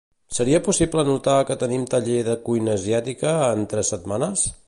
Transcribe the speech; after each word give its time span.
Seria 0.35 0.61
possible 0.67 1.01
anotar 1.05 1.35
que 1.49 1.57
tenim 1.65 1.83
taller 1.91 2.17
de 2.29 2.35
cuina 2.49 2.75
asiàtica 2.79 3.35
en 3.59 3.65
tres 3.75 3.93
setmanes? 3.97 4.51